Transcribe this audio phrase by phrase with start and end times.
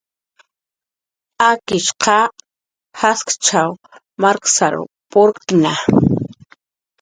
[1.51, 2.05] Akishq
[2.99, 3.73] jaskichkasw
[4.21, 5.73] markasrw purktna